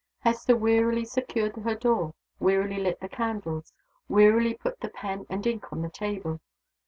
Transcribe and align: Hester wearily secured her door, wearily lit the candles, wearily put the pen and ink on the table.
Hester 0.21 0.57
wearily 0.57 1.05
secured 1.05 1.55
her 1.57 1.75
door, 1.75 2.15
wearily 2.39 2.77
lit 2.77 2.99
the 3.01 3.07
candles, 3.07 3.71
wearily 4.09 4.55
put 4.55 4.79
the 4.79 4.89
pen 4.89 5.27
and 5.29 5.45
ink 5.45 5.71
on 5.71 5.83
the 5.83 5.89
table. 5.91 6.41